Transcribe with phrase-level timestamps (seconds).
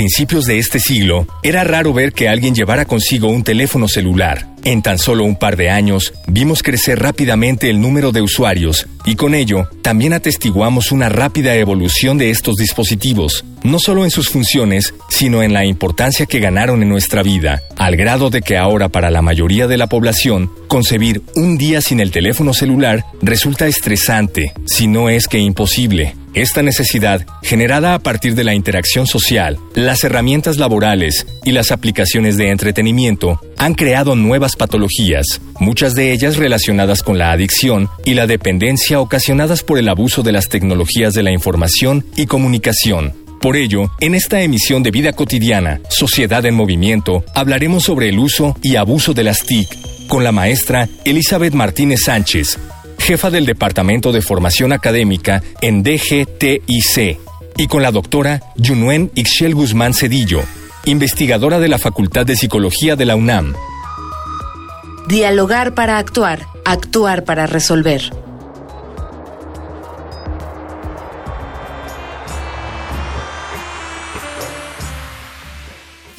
[0.00, 4.46] Principios de este siglo, era raro ver que alguien llevara consigo un teléfono celular.
[4.64, 9.16] En tan solo un par de años, vimos crecer rápidamente el número de usuarios y
[9.16, 14.94] con ello también atestiguamos una rápida evolución de estos dispositivos, no solo en sus funciones,
[15.10, 19.10] sino en la importancia que ganaron en nuestra vida, al grado de que ahora para
[19.10, 24.86] la mayoría de la población, concebir un día sin el teléfono celular resulta estresante, si
[24.86, 26.14] no es que imposible.
[26.34, 32.36] Esta necesidad, generada a partir de la interacción social, las herramientas laborales y las aplicaciones
[32.36, 38.28] de entretenimiento, han creado nuevas patologías, muchas de ellas relacionadas con la adicción y la
[38.28, 43.12] dependencia ocasionadas por el abuso de las tecnologías de la información y comunicación.
[43.40, 48.56] Por ello, en esta emisión de Vida Cotidiana, Sociedad en Movimiento, hablaremos sobre el uso
[48.62, 49.68] y abuso de las TIC
[50.06, 52.58] con la maestra Elizabeth Martínez Sánchez,
[53.00, 57.18] jefa del Departamento de Formación Académica en DGTIC,
[57.56, 60.42] y con la doctora Yunuen Ixchel Guzmán Cedillo,
[60.84, 63.54] investigadora de la Facultad de Psicología de la UNAM.
[65.08, 68.19] Dialogar para actuar, actuar para resolver.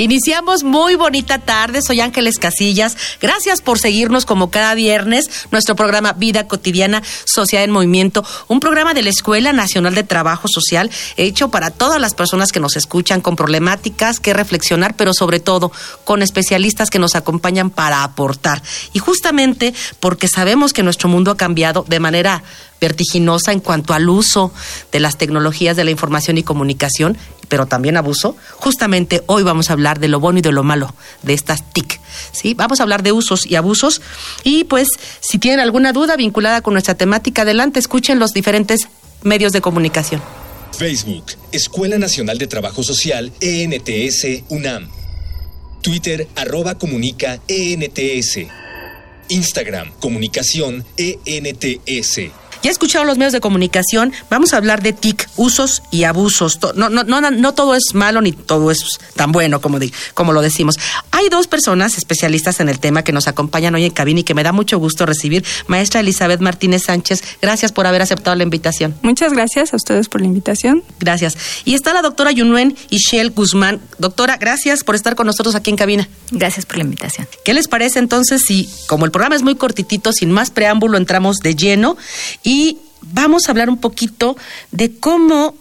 [0.02, 2.98] Iniciamos muy bonita tarde, soy Ángeles Casillas.
[3.22, 8.96] Gracias por seguirnos como cada viernes, nuestro programa Vida Cotidiana, Sociedad en Movimiento, un programa
[8.96, 13.22] de la Escuela Nacional de Trabajo Social hecho para todas las personas que nos escuchan
[13.22, 15.72] con problemáticas que reflexionar, pero sobre todo
[16.04, 18.64] con especialistas que nos acompañan para aportar.
[18.94, 22.42] Y justamente porque sabemos que nuestro mundo ha cambiado de manera
[22.82, 24.52] vertiginosa en cuanto al uso
[24.92, 27.16] de las tecnologías de la información y comunicación,
[27.48, 28.36] pero también abuso.
[28.56, 30.94] Justamente hoy vamos a hablar de lo bueno y de lo malo
[31.24, 32.00] de estas TIC.
[32.32, 32.54] ¿sí?
[32.54, 34.02] Vamos a hablar de usos y abusos.
[34.44, 34.88] Y pues,
[35.20, 38.88] si tienen alguna duda vinculada con nuestra temática, adelante, escuchen los diferentes
[39.24, 40.22] medios de comunicación.
[40.78, 44.90] Facebook, Escuela Nacional de Trabajo Social, ENTS, UNAM.
[45.82, 48.40] Twitter, arroba comunica, ENTS.
[49.30, 52.41] Instagram, comunicación, ENTS.
[52.64, 56.60] Ya escucharon los medios de comunicación, vamos a hablar de TIC, usos y abusos.
[56.76, 59.80] No, no, no, no todo es malo ni todo es tan bueno como,
[60.14, 60.76] como lo decimos.
[61.10, 64.36] Hay dos personas especialistas en el tema que nos acompañan hoy en cabina y que
[64.36, 65.44] me da mucho gusto recibir.
[65.66, 68.94] Maestra Elizabeth Martínez Sánchez, gracias por haber aceptado la invitación.
[69.02, 70.84] Muchas gracias a ustedes por la invitación.
[71.00, 71.38] Gracias.
[71.66, 73.82] Y está la doctora Yunuen Ishel Guzmán.
[73.98, 76.08] Doctora, gracias por estar con nosotros aquí en cabina.
[76.30, 77.28] Gracias por la invitación.
[77.44, 81.38] ¿Qué les parece entonces si, como el programa es muy cortitito, sin más preámbulo, entramos
[81.38, 81.98] de lleno
[82.44, 82.51] y
[83.02, 84.38] vamos a hablar un poquito
[84.72, 85.56] de cómo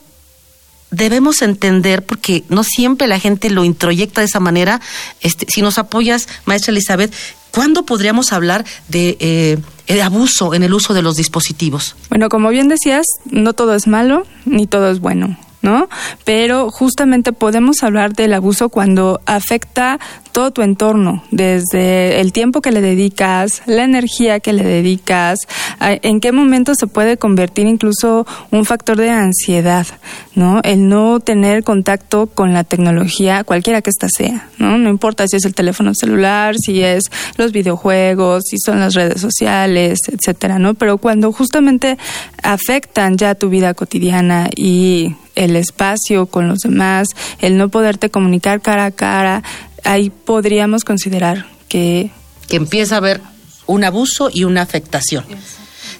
[0.91, 4.81] debemos entender, porque no siempre la gente lo introyecta de esa manera.
[5.21, 7.13] Este, si nos apoyas, maestra Elizabeth,
[7.51, 11.97] ¿cuándo podríamos hablar de eh, abuso en el uso de los dispositivos?
[12.09, 15.39] Bueno, como bien decías, no todo es malo ni todo es bueno.
[15.63, 15.89] ¿No?
[16.25, 19.99] Pero justamente podemos hablar del abuso cuando afecta
[20.33, 25.39] todo tu entorno, desde el tiempo que le dedicas, la energía que le dedicas,
[25.81, 29.87] en qué momento se puede convertir incluso un factor de ansiedad,
[30.35, 30.61] ¿no?
[30.63, 34.79] El no tener contacto con la tecnología, cualquiera que ésta sea, ¿no?
[34.79, 37.05] No importa si es el teléfono celular, si es
[37.37, 40.75] los videojuegos, si son las redes sociales, etcétera, ¿no?
[40.75, 41.99] Pero cuando justamente
[42.43, 47.09] afectan ya tu vida cotidiana y el espacio con los demás,
[47.41, 49.43] el no poderte comunicar cara a cara,
[49.85, 52.11] ahí podríamos considerar que...
[52.47, 53.23] Que empieza a haber
[53.67, 55.25] un abuso y una afectación.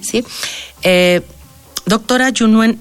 [0.03, 0.25] ¿Sí?
[0.83, 1.23] Eh,
[1.87, 2.79] doctora Junuen,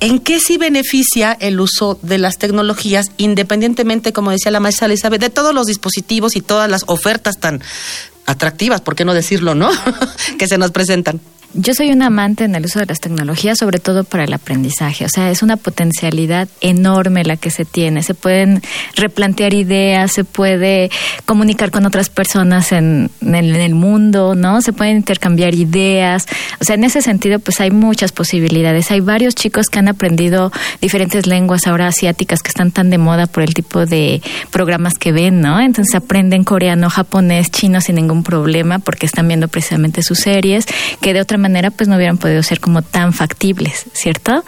[0.00, 5.20] ¿en qué sí beneficia el uso de las tecnologías, independientemente, como decía la maestra Elizabeth,
[5.20, 7.62] de todos los dispositivos y todas las ofertas tan
[8.24, 9.68] atractivas, por qué no decirlo, ¿no?
[10.38, 11.20] que se nos presentan.
[11.58, 15.06] Yo soy una amante en el uso de las tecnologías, sobre todo para el aprendizaje.
[15.06, 18.02] O sea, es una potencialidad enorme la que se tiene.
[18.02, 18.60] Se pueden
[18.94, 20.90] replantear ideas, se puede
[21.24, 24.60] comunicar con otras personas en, el mundo, ¿no?
[24.60, 26.26] Se pueden intercambiar ideas.
[26.60, 28.90] O sea, en ese sentido, pues hay muchas posibilidades.
[28.90, 30.52] Hay varios chicos que han aprendido
[30.82, 34.20] diferentes lenguas ahora asiáticas que están tan de moda por el tipo de
[34.50, 35.58] programas que ven, ¿no?
[35.58, 40.66] Entonces aprenden coreano, japonés, chino sin ningún problema porque están viendo precisamente sus series,
[41.00, 44.44] que de otra manera manera pues no hubieran podido ser como tan factibles, ¿cierto?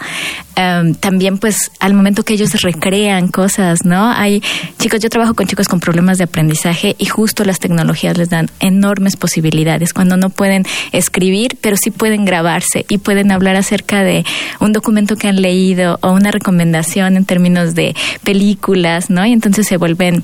[0.55, 4.11] Em, también pues al momento que ellos recrean cosas, ¿no?
[4.11, 4.43] Hay
[4.77, 8.49] chicos, yo trabajo con chicos con problemas de aprendizaje y justo las tecnologías les dan
[8.59, 14.25] enormes posibilidades cuando no pueden escribir, pero sí pueden grabarse y pueden hablar acerca de
[14.59, 19.25] un documento que han leído o una recomendación en términos de películas, ¿no?
[19.25, 20.23] Y entonces se vuelven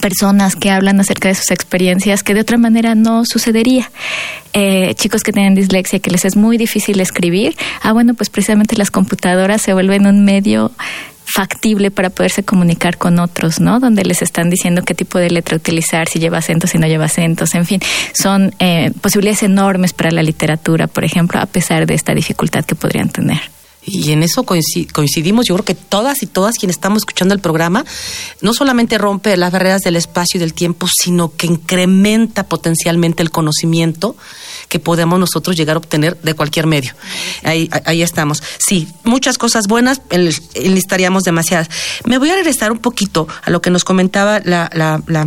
[0.00, 3.90] personas que hablan acerca de sus experiencias que de otra manera no sucedería.
[4.52, 8.76] Eh, chicos que tienen dislexia, que les es muy difícil escribir, ah, bueno, pues precisamente
[8.76, 10.72] las computadoras se vuelven un medio
[11.24, 13.78] factible para poderse comunicar con otros, ¿no?
[13.78, 17.04] Donde les están diciendo qué tipo de letra utilizar, si lleva acentos, si no lleva
[17.04, 17.80] acentos, en fin,
[18.12, 22.74] son eh, posibilidades enormes para la literatura, por ejemplo, a pesar de esta dificultad que
[22.74, 23.40] podrían tener
[23.92, 27.84] y en eso coincidimos, yo creo que todas y todas quienes estamos escuchando el programa,
[28.40, 33.30] no solamente rompe las barreras del espacio y del tiempo, sino que incrementa potencialmente el
[33.30, 34.16] conocimiento
[34.68, 36.94] que podemos nosotros llegar a obtener de cualquier medio.
[37.42, 38.42] Ahí, ahí estamos.
[38.58, 40.00] Sí, muchas cosas buenas,
[40.54, 41.68] enlistaríamos demasiadas.
[42.04, 45.26] Me voy a regresar un poquito a lo que nos comentaba la, la, la,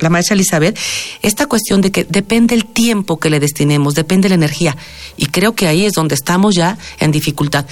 [0.00, 0.78] la maestra Elizabeth,
[1.22, 4.76] esta cuestión de que depende el tiempo que le destinemos, depende la energía.
[5.16, 7.66] Y creo que ahí es donde estamos ya en dificultad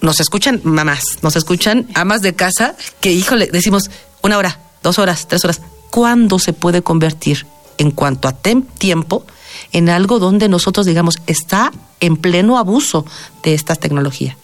[0.00, 3.90] nos escuchan mamás, nos escuchan amas de casa que, híjole, decimos
[4.22, 5.62] una hora, dos horas, tres horas.
[5.90, 7.46] ¿Cuándo se puede convertir
[7.78, 9.24] en cuanto a tiempo
[9.72, 13.06] en algo donde nosotros digamos está en pleno abuso
[13.42, 14.36] de estas tecnologías?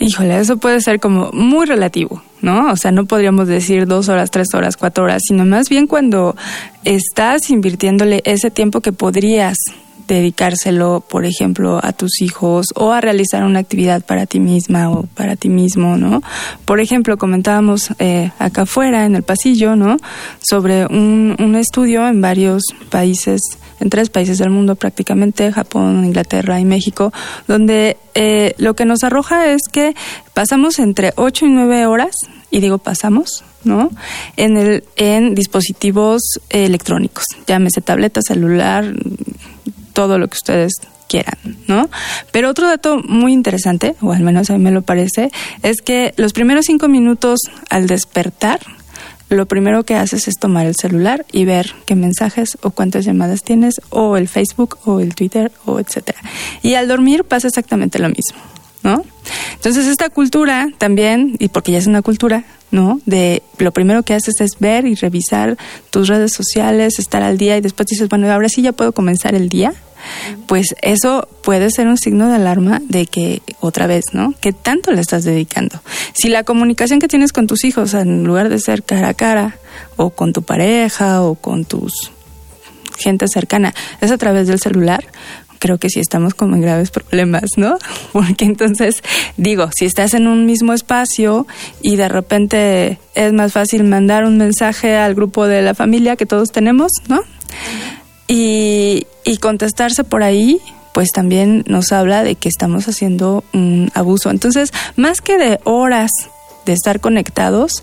[0.00, 2.72] Híjole, eso puede ser como muy relativo, ¿no?
[2.72, 6.36] O sea, no podríamos decir dos horas, tres horas, cuatro horas, sino más bien cuando
[6.82, 9.56] estás invirtiéndole ese tiempo que podrías
[10.06, 15.04] dedicárselo, por ejemplo, a tus hijos o a realizar una actividad para ti misma o
[15.04, 16.22] para ti mismo, ¿no?
[16.64, 19.96] Por ejemplo, comentábamos eh, acá afuera, en el pasillo, ¿no?
[20.40, 23.40] Sobre un, estudio en varios países,
[23.80, 27.12] en tres países del mundo prácticamente, Japón, Inglaterra y México,
[27.46, 29.94] donde eh, lo que nos arroja es que
[30.34, 32.14] pasamos entre ocho y nueve horas,
[32.50, 33.90] y digo pasamos, ¿no?
[34.36, 38.94] En, el, en dispositivos electrónicos, llámese tableta, celular,
[39.94, 40.74] todo lo que ustedes
[41.08, 41.88] quieran, ¿no?
[42.32, 45.30] Pero otro dato muy interesante, o al menos a mí me lo parece,
[45.62, 48.60] es que los primeros cinco minutos al despertar,
[49.30, 53.42] lo primero que haces es tomar el celular y ver qué mensajes o cuántas llamadas
[53.42, 56.18] tienes, o el Facebook, o el Twitter, o etcétera.
[56.62, 58.38] Y al dormir pasa exactamente lo mismo,
[58.82, 59.04] ¿no?
[59.54, 63.00] Entonces esta cultura también, y porque ya es una cultura, ¿no?
[63.06, 65.56] De lo primero que haces es ver y revisar
[65.90, 69.34] tus redes sociales, estar al día y después dices, bueno, ahora sí ya puedo comenzar
[69.34, 69.72] el día.
[70.46, 74.34] Pues eso puede ser un signo de alarma de que otra vez, ¿no?
[74.40, 75.80] ¿Qué tanto le estás dedicando?
[76.12, 79.56] Si la comunicación que tienes con tus hijos, en lugar de ser cara a cara,
[79.96, 82.12] o con tu pareja, o con tus
[82.98, 85.04] gente cercana, es a través del celular,
[85.64, 87.78] creo que sí estamos como en graves problemas, ¿no?
[88.12, 89.02] Porque entonces,
[89.38, 91.46] digo, si estás en un mismo espacio
[91.80, 96.26] y de repente es más fácil mandar un mensaje al grupo de la familia que
[96.26, 97.22] todos tenemos, ¿no?
[98.28, 100.60] Y, y contestarse por ahí,
[100.92, 104.28] pues también nos habla de que estamos haciendo un abuso.
[104.28, 106.10] Entonces, más que de horas
[106.66, 107.82] de estar conectados,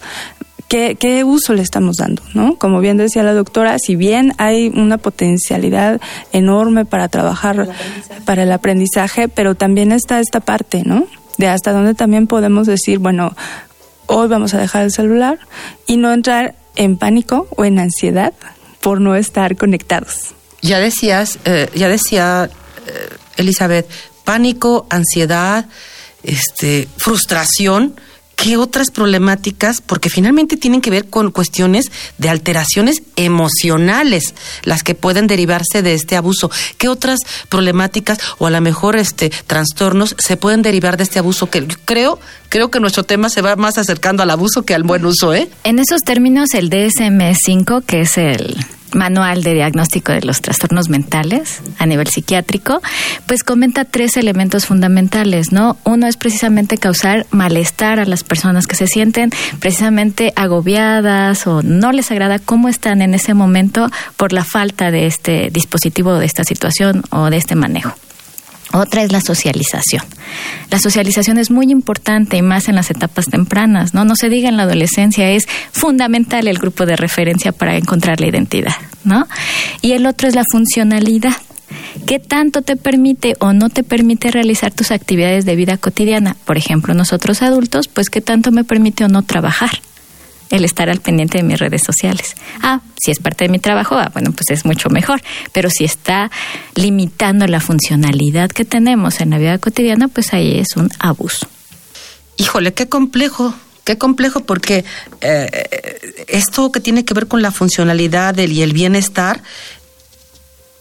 [0.71, 2.23] ¿Qué, uso le estamos dando?
[2.33, 2.55] ¿no?
[2.55, 5.99] Como bien decía la doctora, si bien hay una potencialidad
[6.31, 7.67] enorme para trabajar
[8.23, 11.07] para el aprendizaje, pero también está esta parte, ¿no?
[11.37, 13.35] De hasta dónde también podemos decir, bueno,
[14.05, 15.39] hoy vamos a dejar el celular
[15.87, 18.33] y no entrar en pánico o en ansiedad
[18.79, 20.33] por no estar conectados.
[20.61, 22.49] Ya decías, eh, ya decía
[22.87, 23.89] eh, Elizabeth,
[24.23, 25.65] pánico, ansiedad,
[26.23, 27.95] este, frustración
[28.41, 29.81] ¿qué otras problemáticas?
[29.81, 34.33] Porque finalmente tienen que ver con cuestiones de alteraciones emocionales,
[34.63, 36.49] las que pueden derivarse de este abuso.
[36.77, 37.19] ¿Qué otras
[37.49, 41.49] problemáticas o a lo mejor este trastornos se pueden derivar de este abuso?
[41.51, 42.19] Que creo,
[42.49, 45.47] creo que nuestro tema se va más acercando al abuso que al buen uso, ¿eh?
[45.63, 48.57] En esos términos, el DSM-5, que es el
[48.93, 52.81] manual de diagnóstico de los trastornos mentales a nivel psiquiátrico,
[53.25, 55.77] pues comenta tres elementos fundamentales, ¿no?
[55.83, 61.91] Uno es precisamente causar malestar a las personas que se sienten precisamente agobiadas o no
[61.91, 66.43] les agrada cómo están en ese momento por la falta de este dispositivo, de esta
[66.43, 67.95] situación o de este manejo.
[68.73, 70.03] Otra es la socialización.
[70.69, 74.05] La socialización es muy importante y más en las etapas tempranas, ¿no?
[74.05, 78.27] No se diga en la adolescencia, es fundamental el grupo de referencia para encontrar la
[78.27, 79.27] identidad, ¿no?
[79.81, 81.33] Y el otro es la funcionalidad.
[82.05, 86.35] ¿Qué tanto te permite o no te permite realizar tus actividades de vida cotidiana?
[86.45, 89.81] Por ejemplo, nosotros adultos, pues qué tanto me permite o no trabajar.
[90.51, 92.35] El estar al pendiente de mis redes sociales.
[92.61, 95.21] Ah, si es parte de mi trabajo, ah, bueno, pues es mucho mejor.
[95.53, 96.29] Pero si está
[96.75, 101.47] limitando la funcionalidad que tenemos en la vida cotidiana, pues ahí es un abuso.
[102.37, 103.53] Híjole, qué complejo.
[103.83, 104.85] Qué complejo porque
[105.21, 109.41] eh, esto que tiene que ver con la funcionalidad y el bienestar,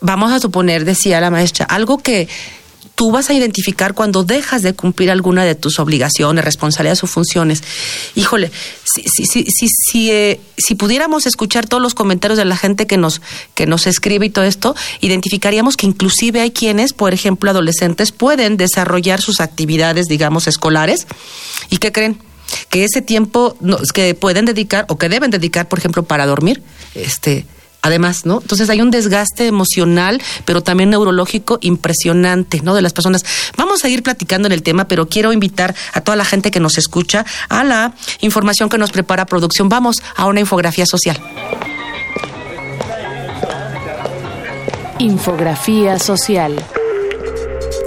[0.00, 2.28] vamos a suponer, decía la maestra, algo que
[3.00, 7.62] tú vas a identificar cuando dejas de cumplir alguna de tus obligaciones, responsabilidades o funciones.
[8.14, 8.52] Híjole,
[8.84, 12.98] si, si, si, si, eh, si pudiéramos escuchar todos los comentarios de la gente que
[12.98, 13.22] nos,
[13.54, 18.58] que nos escribe y todo esto, identificaríamos que inclusive hay quienes, por ejemplo, adolescentes, pueden
[18.58, 21.06] desarrollar sus actividades, digamos, escolares.
[21.70, 22.18] ¿Y qué creen?
[22.68, 23.56] Que ese tiempo
[23.94, 26.62] que pueden dedicar o que deben dedicar, por ejemplo, para dormir,
[26.94, 27.46] este,
[27.82, 28.40] además, ¿no?
[28.40, 32.74] Entonces hay un desgaste emocional, pero también neurológico impresionante, ¿no?
[32.74, 33.24] De las personas.
[33.56, 36.60] Vamos a ir platicando en el tema, pero quiero invitar a toda la gente que
[36.60, 39.68] nos escucha a la información que nos prepara producción.
[39.68, 41.18] Vamos a una infografía social.
[44.98, 46.62] Infografía social.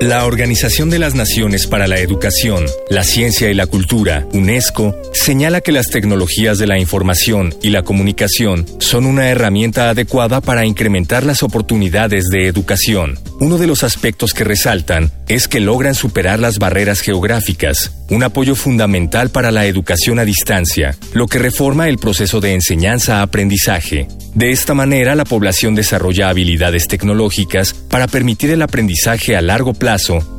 [0.01, 5.61] La Organización de las Naciones para la Educación, la Ciencia y la Cultura, UNESCO, señala
[5.61, 11.23] que las tecnologías de la información y la comunicación son una herramienta adecuada para incrementar
[11.25, 13.17] las oportunidades de educación.
[13.39, 18.55] Uno de los aspectos que resaltan es que logran superar las barreras geográficas, un apoyo
[18.55, 24.07] fundamental para la educación a distancia, lo que reforma el proceso de enseñanza-aprendizaje.
[24.35, 29.92] De esta manera, la población desarrolla habilidades tecnológicas para permitir el aprendizaje a largo plazo,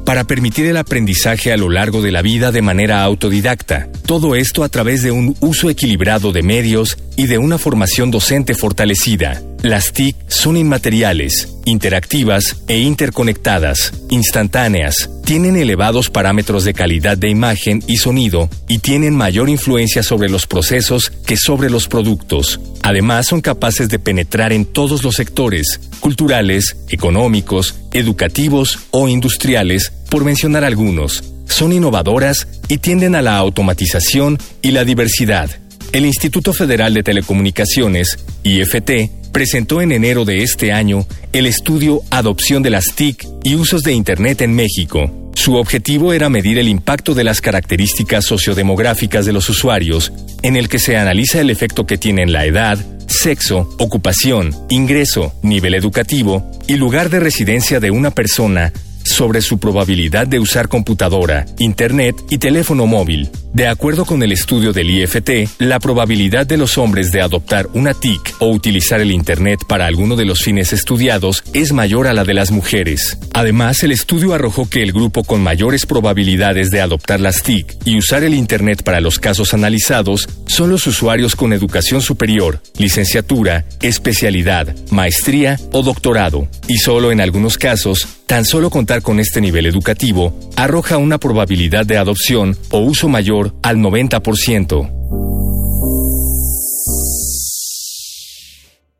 [0.04, 3.88] para permitir el aprendizaje a lo largo de la vida de manera autodidacta.
[4.06, 8.54] Todo esto a través de un uso equilibrado de medios y de una formación docente
[8.54, 9.40] fortalecida.
[9.64, 17.82] Las TIC son inmateriales, interactivas e interconectadas, instantáneas, tienen elevados parámetros de calidad de imagen
[17.86, 22.60] y sonido y tienen mayor influencia sobre los procesos que sobre los productos.
[22.82, 30.26] Además, son capaces de penetrar en todos los sectores, culturales, económicos, educativos o industriales, por
[30.26, 31.24] mencionar algunos.
[31.46, 35.48] Son innovadoras y tienden a la automatización y la diversidad.
[35.92, 42.62] El Instituto Federal de Telecomunicaciones, IFT, presentó en enero de este año el estudio Adopción
[42.62, 45.10] de las TIC y usos de Internet en México.
[45.34, 50.12] Su objetivo era medir el impacto de las características sociodemográficas de los usuarios,
[50.42, 55.74] en el que se analiza el efecto que tienen la edad, sexo, ocupación, ingreso, nivel
[55.74, 58.72] educativo y lugar de residencia de una persona
[59.04, 63.30] sobre su probabilidad de usar computadora, Internet y teléfono móvil.
[63.52, 67.94] De acuerdo con el estudio del IFT, la probabilidad de los hombres de adoptar una
[67.94, 72.24] TIC o utilizar el Internet para alguno de los fines estudiados es mayor a la
[72.24, 73.16] de las mujeres.
[73.32, 77.96] Además, el estudio arrojó que el grupo con mayores probabilidades de adoptar las TIC y
[77.96, 84.74] usar el Internet para los casos analizados son los usuarios con educación superior, licenciatura, especialidad,
[84.90, 86.48] maestría o doctorado.
[86.66, 91.86] Y solo en algunos casos, tan solo contar con este nivel educativo arroja una probabilidad
[91.86, 94.90] de adopción o uso mayor al 90%.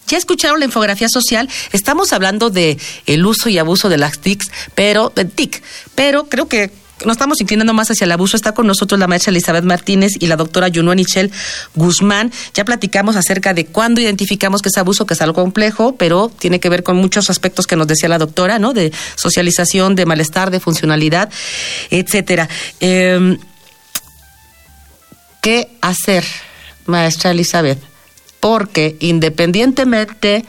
[0.06, 1.48] Ya escucharon la infografía social.
[1.72, 5.62] Estamos hablando de el uso y abuso de las TICs, pero de TIC,
[5.94, 6.70] pero creo que
[7.04, 8.36] nos estamos inclinando más hacia el abuso.
[8.36, 11.32] Está con nosotros la maestra Elizabeth Martínez y la doctora Junua Nichel
[11.74, 12.32] Guzmán.
[12.54, 16.60] Ya platicamos acerca de cuándo identificamos que es abuso, que es algo complejo, pero tiene
[16.60, 18.72] que ver con muchos aspectos que nos decía la doctora, ¿no?
[18.72, 21.30] De socialización, de malestar, de funcionalidad,
[21.90, 22.48] etcétera.
[22.80, 23.38] Em,
[25.40, 26.24] ¿Qué hacer,
[26.86, 27.78] maestra Elizabeth?
[28.40, 30.44] Porque independientemente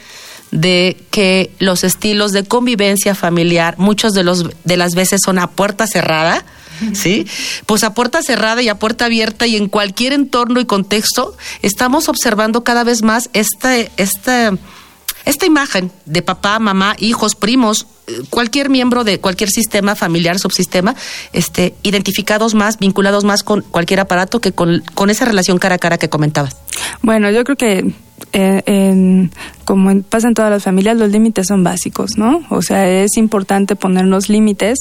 [0.55, 5.51] de que los estilos de convivencia familiar muchos de los de las veces son a
[5.51, 6.45] puerta cerrada,
[6.93, 7.27] ¿sí?
[7.65, 12.07] Pues a puerta cerrada y a puerta abierta y en cualquier entorno y contexto estamos
[12.07, 14.53] observando cada vez más esta esta
[15.25, 17.87] esta imagen de papá, mamá, hijos, primos,
[18.29, 20.95] cualquier miembro de cualquier sistema familiar, subsistema,
[21.33, 25.79] este, identificados más, vinculados más con cualquier aparato que con, con esa relación cara a
[25.79, 26.55] cara que comentabas.
[27.01, 27.95] Bueno, yo creo que
[28.37, 29.31] eh, en,
[29.63, 32.43] como pasa en todas las familias, los límites son básicos, ¿no?
[32.49, 34.79] O sea, es importante ponernos límites.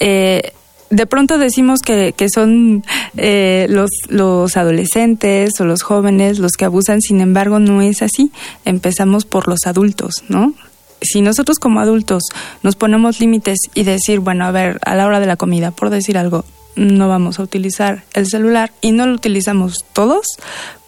[0.00, 0.52] Eh,
[0.88, 2.82] de pronto decimos que, que son
[3.18, 8.32] eh, los, los adolescentes o los jóvenes los que abusan, sin embargo no es así.
[8.64, 10.54] Empezamos por los adultos, ¿no?
[11.02, 12.22] Si nosotros como adultos
[12.62, 15.90] nos ponemos límites y decir, bueno, a ver, a la hora de la comida, por
[15.90, 16.46] decir algo,
[16.76, 20.26] no vamos a utilizar el celular y no lo utilizamos todos,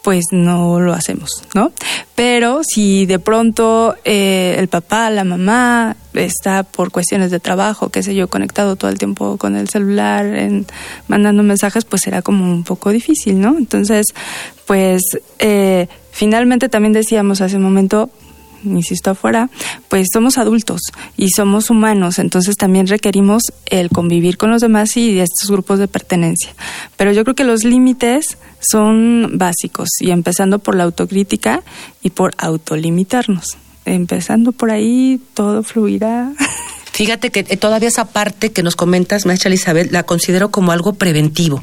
[0.07, 1.73] pues no lo hacemos, ¿no?
[2.15, 8.05] Pero si de pronto eh, el papá, la mamá está por cuestiones de trabajo, qué
[8.05, 10.65] sé yo, conectado todo el tiempo con el celular, en,
[11.09, 13.59] mandando mensajes, pues será como un poco difícil, ¿no?
[13.59, 14.07] Entonces,
[14.65, 15.03] pues
[15.41, 18.09] eh, finalmente también decíamos hace un momento,
[18.65, 19.51] insisto afuera,
[19.89, 20.81] pues somos adultos
[21.17, 25.89] y somos humanos, entonces también requerimos el convivir con los demás y estos grupos de
[25.89, 26.55] pertenencia.
[26.97, 31.63] Pero yo creo que los límites son básicos y empezando por la autocrítica
[32.03, 33.57] y por autolimitarnos.
[33.85, 36.33] Empezando por ahí, todo fluirá.
[36.93, 40.95] Fíjate que eh, todavía esa parte que nos comentas, maestra Elizabeth, la considero como algo
[40.95, 41.63] preventivo,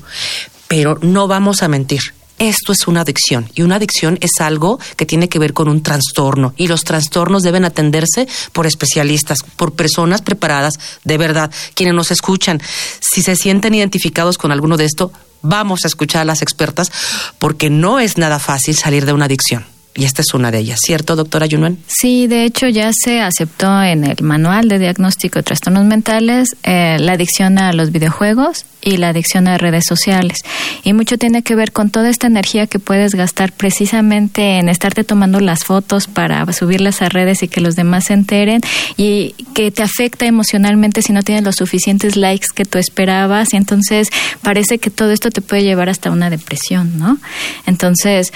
[0.68, 2.02] pero no vamos a mentir
[2.40, 5.84] esto es una adicción y una adicción es algo que tiene que ver con un
[5.84, 10.74] trastorno y los trastornos deben atenderse por especialistas, por personas preparadas
[11.04, 12.62] de verdad, quienes nos escuchan.
[13.00, 15.12] Si se sienten identificados con alguno de esto,
[15.42, 16.92] vamos a escuchar a las expertas
[17.40, 19.73] porque no es nada fácil salir de una adicción.
[19.96, 21.78] Y esta es una de ellas, ¿cierto, doctora Yunuen?
[21.86, 26.98] Sí, de hecho ya se aceptó en el manual de diagnóstico de trastornos mentales eh,
[27.00, 30.40] la adicción a los videojuegos y la adicción a redes sociales.
[30.84, 35.04] Y mucho tiene que ver con toda esta energía que puedes gastar precisamente en estarte
[35.04, 38.62] tomando las fotos para subirlas a redes y que los demás se enteren
[38.98, 43.58] y que te afecta emocionalmente si no tienes los suficientes likes que tú esperabas y
[43.58, 44.10] entonces
[44.42, 47.20] parece que todo esto te puede llevar hasta una depresión, ¿no?
[47.68, 48.34] Entonces,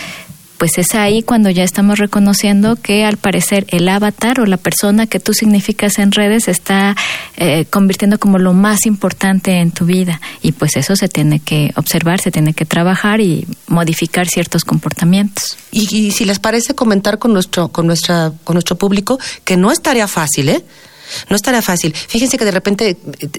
[0.57, 5.07] pues es ahí cuando ya estamos reconociendo que al parecer el avatar o la persona
[5.07, 6.95] que tú significas en redes está
[7.37, 11.71] eh, convirtiendo como lo más importante en tu vida y pues eso se tiene que
[11.75, 15.57] observar, se tiene que trabajar y modificar ciertos comportamientos.
[15.71, 19.71] Y, y si les parece comentar con nuestro con nuestra con nuestro público que no
[19.71, 20.63] es tarea fácil, ¿eh?
[21.29, 21.93] No estará fácil.
[21.93, 22.95] Fíjense que de repente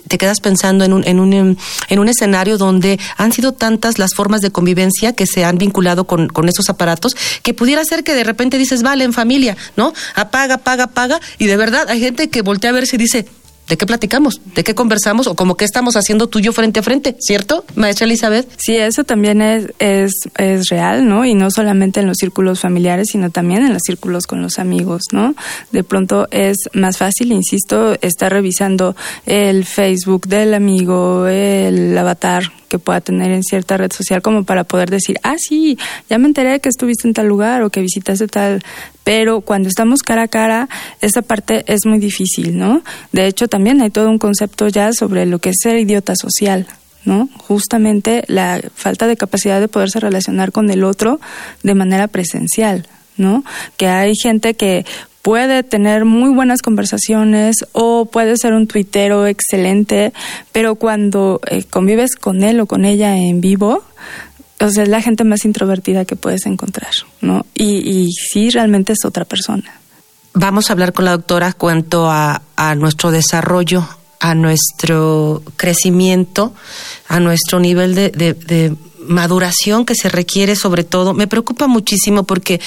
[0.07, 1.59] te quedas pensando en un, en un,
[1.89, 6.07] en un escenario donde han sido tantas las formas de convivencia que se han vinculado
[6.07, 9.93] con, con esos aparatos que pudiera ser que de repente dices, vale, en familia, ¿no?
[10.15, 11.21] Apaga, apaga, apaga.
[11.39, 13.27] Y de verdad hay gente que voltea a verse y dice,
[13.69, 14.41] ¿De qué platicamos?
[14.55, 15.27] ¿De qué conversamos?
[15.27, 17.17] ¿O como qué estamos haciendo tú y yo frente a frente?
[17.21, 18.49] ¿Cierto, maestra Elizabeth?
[18.57, 21.25] Sí, eso también es, es, es real, ¿no?
[21.25, 25.03] Y no solamente en los círculos familiares, sino también en los círculos con los amigos,
[25.13, 25.35] ¿no?
[25.71, 28.97] De pronto es más fácil, insisto, estar revisando
[29.27, 34.65] el Facebook del amigo, el avatar que pueda tener en cierta red social como para
[34.65, 38.27] poder decir, ah, sí, ya me enteré que estuviste en tal lugar o que visitaste
[38.29, 38.63] tal,
[39.05, 40.69] pero cuando estamos cara a cara,
[41.01, 42.83] esa parte es muy difícil, ¿no?
[43.13, 46.67] De hecho, también hay todo un concepto ya sobre lo que es ser idiota social,
[47.05, 47.29] ¿no?
[47.39, 51.21] Justamente la falta de capacidad de poderse relacionar con el otro
[51.63, 53.45] de manera presencial, ¿no?
[53.77, 54.85] Que hay gente que
[55.29, 60.15] puede tener muy buenas conversaciones o puede ser un tuitero excelente,
[60.53, 63.85] pero cuando eh, convives con él o con ella en vivo,
[64.59, 67.45] es la gente más introvertida que puedes encontrar, ¿no?
[67.53, 69.71] Y, y sí, realmente es otra persona.
[70.33, 72.41] Vamos a hablar con la doctora cuanto a,
[72.79, 73.87] nuestro desarrollo,
[74.21, 76.55] a nuestro crecimiento,
[77.07, 81.13] a nuestro nivel de maduración que se requiere sobre todo.
[81.13, 82.63] Me preocupa muchísimo porque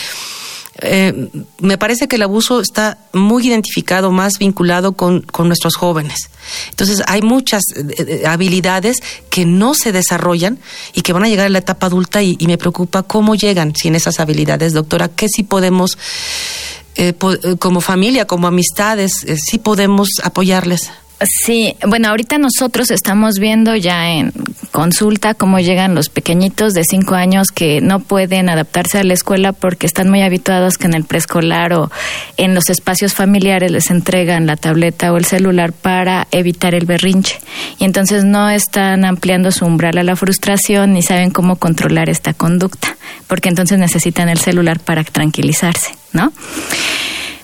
[0.79, 1.29] eh,
[1.60, 6.29] me parece que el abuso está muy identificado, más vinculado con, con nuestros jóvenes.
[6.69, 8.97] Entonces hay muchas eh, eh, habilidades
[9.29, 10.60] que no se desarrollan
[10.93, 13.95] y que van a llegar a la etapa adulta y, me preocupa cómo llegan sin
[13.95, 14.73] esas habilidades.
[14.73, 15.97] Doctora, ¿qué sí podemos,
[17.17, 20.89] po como familia, como amistades, eh, sí podemos apoyarles?
[21.23, 24.34] Sí, bueno, ahorita nosotros estamos viendo ya en
[24.71, 29.53] consulta cómo llegan los pequeñitos de cinco años que no pueden adaptarse a la escuela
[29.53, 31.91] porque están muy habituados que en el preescolar o
[32.38, 37.39] en los espacios familiares les entregan la tableta o el celular para evitar el berrinche.
[37.77, 42.34] Y entonces no están ampliando su umbral a la frustración ni saben cómo controlar esta
[42.34, 46.34] conducta, porque entonces necesitan el celular para tranquilizarse, ¿no?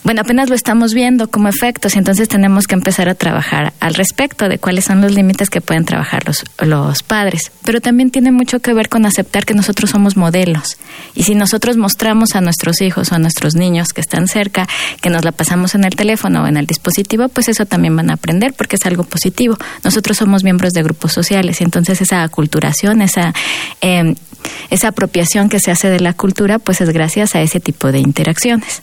[0.08, 3.94] Bueno, apenas lo estamos viendo como efectos y entonces tenemos que empezar a trabajar al
[3.94, 7.52] respecto de cuáles son los límites que pueden trabajar los, los padres.
[7.66, 10.78] Pero también tiene mucho que ver con aceptar que nosotros somos modelos.
[11.14, 14.66] Y si nosotros mostramos a nuestros hijos o a nuestros niños que están cerca,
[15.02, 18.10] que nos la pasamos en el teléfono o en el dispositivo, pues eso también van
[18.10, 19.58] a aprender porque es algo positivo.
[19.84, 23.34] Nosotros somos miembros de grupos sociales y entonces esa aculturación, esa,
[23.82, 24.16] eh,
[24.70, 28.00] esa apropiación que se hace de la cultura, pues es gracias a ese tipo de
[28.00, 28.82] interacciones.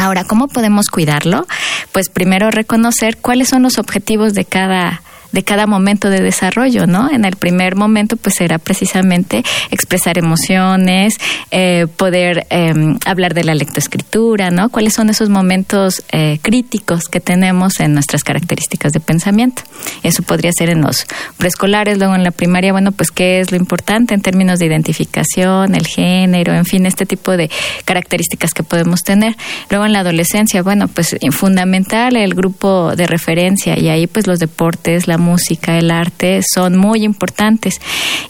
[0.00, 1.46] Ahora, ¿cómo podemos cuidarlo?
[1.92, 7.10] Pues primero reconocer cuáles son los objetivos de cada de cada momento de desarrollo, ¿no?
[7.10, 11.14] En el primer momento, pues era precisamente expresar emociones,
[11.50, 14.68] eh, poder em, hablar de la lectoescritura, ¿no?
[14.70, 19.62] ¿Cuáles son esos momentos eh, críticos que tenemos en nuestras características de pensamiento?
[20.02, 23.56] Eso podría ser en los preescolares, luego en la primaria, bueno, pues qué es lo
[23.56, 27.50] importante en términos de identificación, el género, en fin, este tipo de
[27.84, 29.36] características que podemos tener.
[29.70, 34.38] Luego en la adolescencia, bueno, pues fundamental el grupo de referencia y ahí pues los
[34.38, 37.80] deportes, la música, el arte son muy importantes.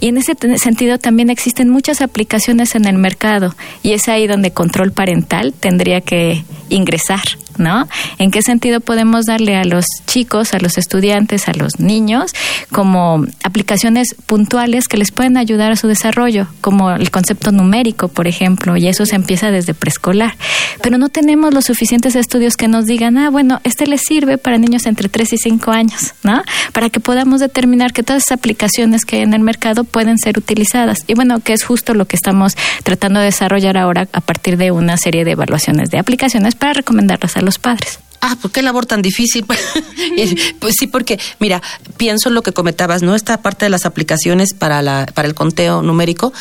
[0.01, 4.53] Y en ese sentido también existen muchas aplicaciones en el mercado y es ahí donde
[4.53, 7.23] control parental tendría que ingresar,
[7.59, 7.89] ¿no?
[8.19, 12.33] ¿En qué sentido podemos darle a los chicos, a los estudiantes, a los niños
[12.73, 18.27] como aplicaciones puntuales que les pueden ayudar a su desarrollo, como el concepto numérico, por
[18.27, 20.37] ejemplo, y eso se empieza desde preescolar.
[20.83, 24.59] Pero no tenemos los suficientes estudios que nos digan, ah, bueno, este les sirve para
[24.59, 26.43] niños entre 3 y 5 años, ¿no?
[26.73, 30.39] Para que podamos determinar que todas esas aplicaciones que hay en el mercado pueden ser
[30.39, 31.05] utilizadas.
[31.07, 34.71] Y bueno, que es justo lo que estamos tratando de desarrollar ahora a partir de
[34.71, 37.99] una serie de evaluaciones de aplicaciones para recomendarlas a los padres.
[38.21, 39.45] Ah, pues qué labor tan difícil.
[40.61, 41.63] pues sí, porque, mira,
[41.97, 43.17] pienso en lo que comentabas, ¿no?
[43.17, 46.33] Esta parte de las aplicaciones para, la, para el conteo numérico,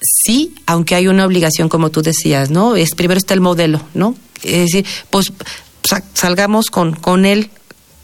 [0.00, 2.76] sí, aunque hay una obligación, como tú decías, ¿no?
[2.76, 4.14] Es, primero está el modelo, ¿no?
[4.42, 5.32] Es decir, pues
[6.14, 7.50] salgamos con, con él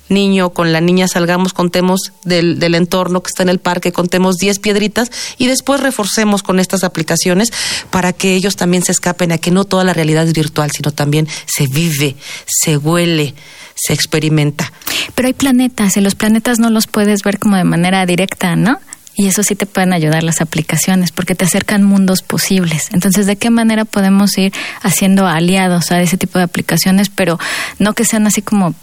[0.08, 4.36] niño, con la niña salgamos, contemos del, del entorno que está en el parque, contemos
[4.36, 7.52] 10 piedritas y después reforcemos con estas aplicaciones
[7.90, 10.92] para que ellos también se escapen a que no toda la realidad es virtual, sino
[10.92, 13.34] también se vive, se huele,
[13.74, 14.72] se experimenta.
[15.14, 18.78] Pero hay planetas y los planetas no los puedes ver como de manera directa, ¿no?
[19.14, 22.88] Y eso sí te pueden ayudar las aplicaciones porque te acercan mundos posibles.
[22.92, 27.38] Entonces, ¿de qué manera podemos ir haciendo aliados a ese tipo de aplicaciones, pero
[27.78, 28.74] no que sean así como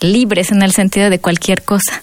[0.00, 2.02] libres en el sentido de cualquier cosa.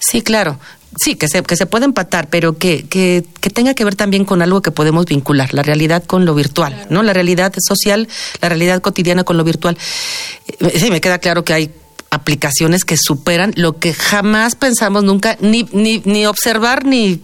[0.00, 0.58] Sí, claro.
[0.96, 4.24] Sí, que se, que se puede empatar, pero que, que, que, tenga que ver también
[4.24, 7.02] con algo que podemos vincular, la realidad con lo virtual, ¿no?
[7.02, 8.08] La realidad social,
[8.40, 9.76] la realidad cotidiana con lo virtual.
[10.46, 11.70] Eh, sí, me queda claro que hay
[12.10, 17.20] aplicaciones que superan lo que jamás pensamos nunca ni, ni, ni observar ni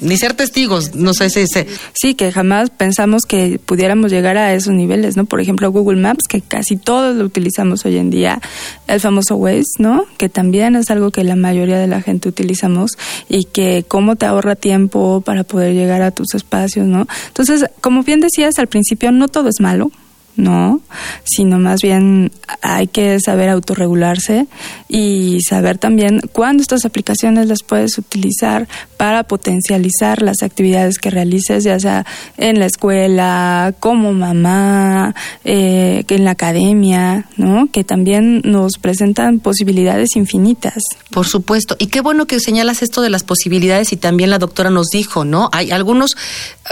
[0.00, 1.66] ni ser testigos, no sé si se...
[1.94, 5.24] Sí, que jamás pensamos que pudiéramos llegar a esos niveles, ¿no?
[5.24, 8.40] Por ejemplo, Google Maps, que casi todos lo utilizamos hoy en día,
[8.86, 10.04] el famoso Waze, ¿no?
[10.18, 12.92] Que también es algo que la mayoría de la gente utilizamos
[13.28, 17.06] y que cómo te ahorra tiempo para poder llegar a tus espacios, ¿no?
[17.28, 19.90] Entonces, como bien decías al principio, no todo es malo,
[20.36, 20.80] no,
[21.24, 22.30] sino más bien
[22.62, 24.46] hay que saber autorregularse
[24.88, 31.64] y saber también cuándo estas aplicaciones las puedes utilizar para potencializar las actividades que realices,
[31.64, 37.68] ya sea en la escuela, como mamá, eh, en la academia, ¿no?
[37.70, 40.82] Que también nos presentan posibilidades infinitas.
[41.10, 41.76] Por supuesto.
[41.78, 45.24] Y qué bueno que señalas esto de las posibilidades y también la doctora nos dijo,
[45.24, 45.48] ¿no?
[45.52, 46.16] Hay algunos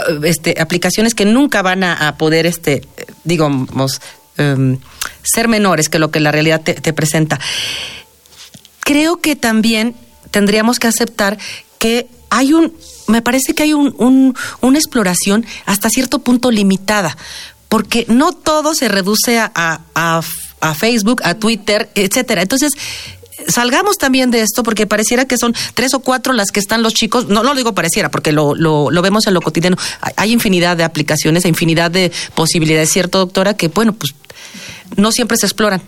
[0.09, 2.81] eh, este, aplicaciones que nunca van a, a poder, este,
[3.25, 3.49] digo,
[4.37, 4.79] Em,
[5.23, 7.39] ser menores que lo que la realidad te, presenta.
[8.81, 9.95] Creo que también
[10.29, 11.37] tendríamos que aceptar
[11.79, 12.73] que hay un,
[13.07, 17.17] me parece que hay un, una exploración hasta cierto punto limitada,
[17.69, 20.21] porque no todo se reduce a, a,
[20.59, 22.41] a Facebook, a Twitter, etcétera.
[22.41, 22.73] Entonces,
[23.47, 26.93] salgamos también de esto, porque pareciera que son tres o cuatro las que están los
[26.93, 29.77] chicos, no, no lo digo pareciera, porque lo, lo, vemos en lo cotidiano,
[30.15, 33.55] hay infinidad de aplicaciones, infinidad de posibilidades, ¿cierto, doctora?
[33.55, 34.13] Que, bueno, pues
[34.95, 35.81] no siempre se exploran.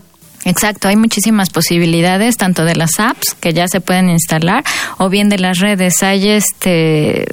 [0.46, 4.64] Exacto, hay muchísimas posibilidades, tanto de las apps que ya se pueden instalar,
[4.98, 6.04] o bien de las redes.
[6.04, 7.26] Hay este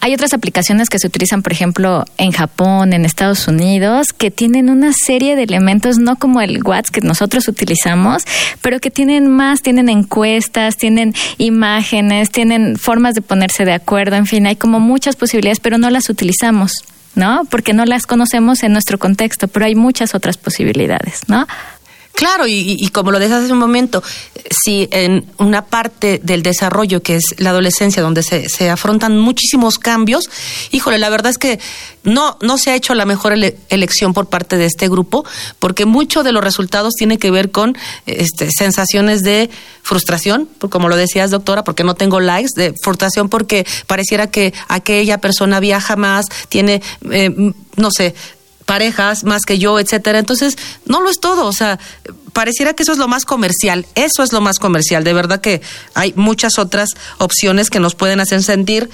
[0.00, 4.70] hay otras aplicaciones que se utilizan, por ejemplo, en Japón, en Estados Unidos, que tienen
[4.70, 8.24] una serie de elementos, no como el WhatsApp que nosotros utilizamos,
[8.62, 14.26] pero que tienen más, tienen encuestas, tienen imágenes, tienen formas de ponerse de acuerdo, en
[14.26, 16.72] fin, hay como muchas posibilidades, pero no las utilizamos.
[17.16, 17.42] ¿no?
[17.50, 21.44] Porque no las conocemos en nuestro contexto, pero hay muchas otras posibilidades, ¿no?
[22.12, 24.02] Claro, y, como lo decías hace un momento,
[24.64, 29.78] si en una parte del desarrollo que es la adolescencia, donde se, se, afrontan muchísimos
[29.78, 30.28] cambios,
[30.70, 31.58] híjole, la verdad es que
[32.02, 33.32] no, no se ha hecho la mejor
[33.70, 35.24] elección por parte de este grupo,
[35.58, 39.48] porque mucho de los resultados tiene que ver con este, sensaciones de
[39.82, 45.18] frustración, como lo decías, doctora, porque no tengo likes, de frustración porque pareciera que aquella
[45.18, 47.30] persona viaja más, tiene, eh,
[47.76, 48.14] no sé,
[48.70, 50.20] parejas más que yo, etcétera.
[50.20, 50.56] Entonces,
[50.86, 51.80] no lo es todo, o sea,
[52.32, 55.60] pareciera que eso es lo más comercial, eso es lo más comercial, de verdad que
[55.94, 58.88] hay muchas otras opciones que nos pueden hacer sentir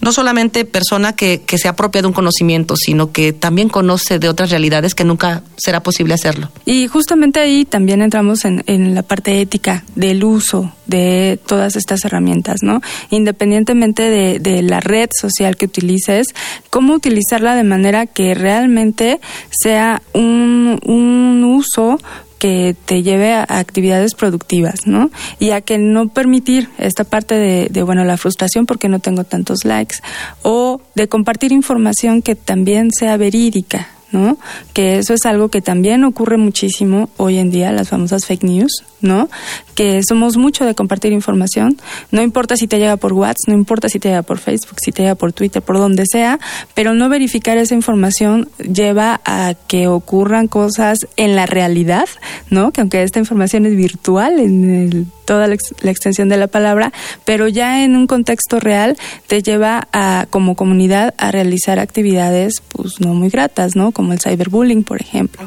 [0.00, 4.28] no solamente persona que, que se apropia de un conocimiento, sino que también conoce de
[4.28, 6.50] otras realidades que nunca será posible hacerlo.
[6.64, 12.04] Y justamente ahí también entramos en, en la parte ética del uso de todas estas
[12.04, 12.80] herramientas, ¿no?
[13.10, 16.28] Independientemente de, de la red social que utilices,
[16.70, 21.98] cómo utilizarla de manera que realmente sea un, un uso
[22.40, 25.10] que te lleve a actividades productivas, ¿no?
[25.38, 29.66] Y a que no permitir esta parte de, bueno, la frustración porque no tengo tantos
[29.66, 29.96] likes
[30.42, 34.38] o de compartir información que también sea verídica, ¿no?
[34.72, 38.84] Que eso es algo que también ocurre muchísimo hoy en día, las famosas fake news,
[39.00, 39.28] ¿no?
[39.74, 41.76] Que somos mucho de compartir información,
[42.10, 44.92] no importa si te llega por WhatsApp, no importa si te llega por Facebook, si
[44.92, 46.38] te llega por Twitter, por donde sea,
[46.74, 52.08] pero no verificar esa información lleva a que ocurran cosas en la realidad,
[52.50, 52.72] ¿no?
[52.72, 56.92] Que aunque esta información es virtual en el, toda la, la, extensión de la palabra,
[57.24, 63.00] pero ya en un contexto real te lleva a como comunidad a realizar actividades pues
[63.00, 63.92] no muy gratas, ¿no?
[63.92, 65.42] Como el cyberbullying, por ejemplo,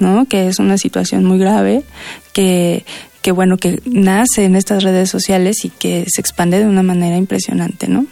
[0.00, 0.26] ¿no?
[0.26, 1.84] Que es una situación muy grave
[2.38, 2.84] que,
[3.20, 7.16] que bueno, que nace en estas redes sociales y que se expande de una manera
[7.16, 8.06] impresionante, ¿no?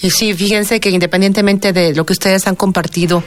[0.00, 3.22] Y sí, fíjense que independientemente de lo que ustedes han compartido,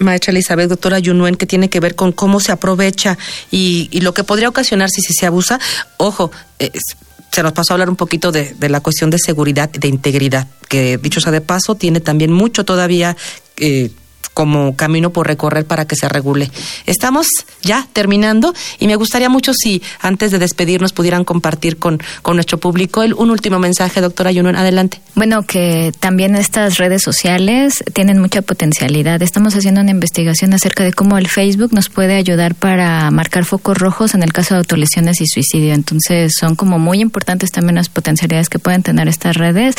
[0.00, 3.16] maestra Elizabeth, doctora Yunuen, que tiene que ver con cómo se aprovecha
[3.50, 5.58] y, lo que podría ocasionar si, se abusa,
[5.96, 6.30] ojo,
[7.32, 10.46] se nos pasó a hablar un poquito de, de, la cuestión de seguridad, de integridad,
[10.68, 13.16] que dicho sea de paso, tiene también mucho todavía
[13.56, 13.90] eh,
[14.34, 16.50] como camino por recorrer para que se regule.
[16.86, 17.26] Estamos
[17.62, 22.58] ya terminando y me gustaría mucho si antes de despedirnos pudieran compartir con, con nuestro
[22.58, 25.00] público el, un último mensaje, doctora Yunuen, adelante.
[25.14, 29.22] Bueno, que también estas redes sociales tienen mucha potencialidad.
[29.22, 33.78] Estamos haciendo una investigación acerca de cómo el Facebook nos puede ayudar para marcar focos
[33.78, 35.74] rojos en el caso de autolesiones y suicidio.
[35.74, 39.74] Entonces son como muy importantes también las potencialidades que pueden tener estas redes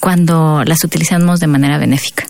[0.00, 2.24] cuando las utilizamos de manera benéfica.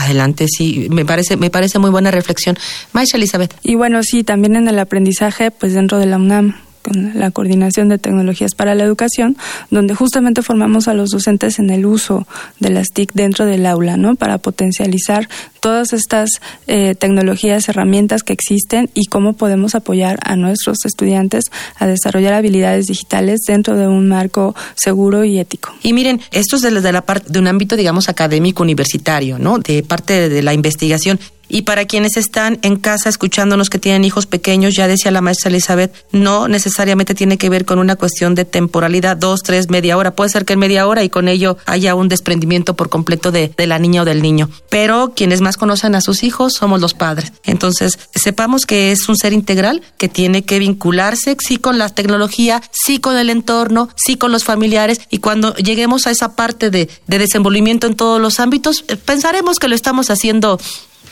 [0.00, 2.56] Adelante, sí, me parece, me parece muy buena reflexión.
[2.94, 3.54] Maestra Elizabeth.
[3.62, 7.88] Y bueno, sí, también en el aprendizaje, pues dentro de la UNAM, con la coordinación
[7.88, 9.36] de tecnologías para la educación,
[9.70, 12.26] donde justamente formamos a los docentes en el uso
[12.58, 14.16] de las TIC dentro del aula, ¿no?
[14.16, 15.28] Para potencializar
[15.60, 16.30] todas estas
[16.66, 21.44] eh, tecnologías, herramientas que existen y cómo podemos apoyar a nuestros estudiantes
[21.78, 25.72] a desarrollar habilidades digitales dentro de un marco seguro y ético.
[25.82, 29.58] Y miren, esto es desde la parte de un ámbito, digamos, académico universitario, ¿no?
[29.58, 31.18] De parte de, de la investigación.
[31.50, 35.50] Y para quienes están en casa escuchándonos que tienen hijos pequeños, ya decía la maestra
[35.50, 40.12] Elizabeth, no necesariamente tiene que ver con una cuestión de temporalidad, dos, tres, media hora.
[40.12, 43.52] Puede ser que en media hora y con ello haya un desprendimiento por completo de,
[43.56, 44.48] de la niña o del niño.
[44.68, 47.32] Pero quienes más conocen a sus hijos somos los padres.
[47.44, 52.62] Entonces, sepamos que es un ser integral que tiene que vincularse, sí con la tecnología,
[52.70, 55.00] sí con el entorno, sí con los familiares.
[55.10, 59.66] Y cuando lleguemos a esa parte de, de desenvolvimiento en todos los ámbitos, pensaremos que
[59.66, 60.60] lo estamos haciendo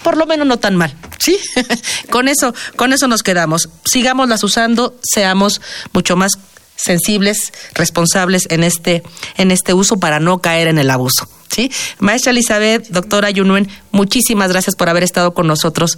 [0.03, 1.39] por lo menos no tan mal, ¿sí?
[2.11, 3.69] con eso, con eso nos quedamos.
[3.85, 5.61] Sigámoslas usando, seamos
[5.93, 6.33] mucho más
[6.77, 9.03] sensibles, responsables en este,
[9.37, 11.29] en este uso para no caer en el abuso.
[11.51, 11.71] ¿Sí?
[11.99, 15.97] Maestra Elizabeth, doctora Yunuen, muchísimas gracias por haber estado con nosotros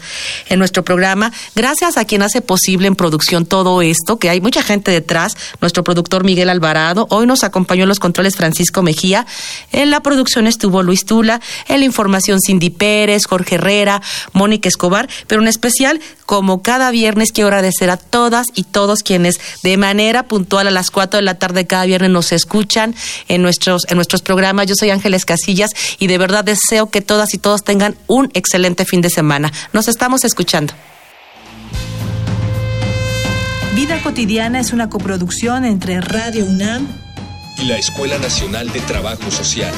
[0.48, 1.32] en nuestro programa.
[1.54, 5.36] Gracias a quien hace posible en producción todo esto, que hay mucha gente detrás.
[5.60, 7.06] Nuestro productor Miguel Alvarado.
[7.10, 9.26] Hoy nos acompañó en los controles Francisco Mejía.
[9.72, 11.40] En la producción estuvo Luis Tula.
[11.68, 14.00] En la información Cindy Pérez, Jorge Herrera,
[14.32, 15.08] Mónica Escobar.
[15.26, 20.24] Pero en especial, como cada viernes, quiero agradecer a todas y todos quienes de manera
[20.24, 22.94] puntual a las 4 de la tarde cada viernes nos escuchan
[23.28, 24.66] en nuestros, en nuestros programas.
[24.66, 28.84] Yo soy Ángeles Casillas y de verdad deseo que todas y todos tengan un excelente
[28.84, 29.52] fin de semana.
[29.72, 30.74] Nos estamos escuchando.
[33.74, 36.86] Vida cotidiana es una coproducción entre Radio UNAM
[37.58, 39.72] y la Escuela Nacional de Trabajo Social.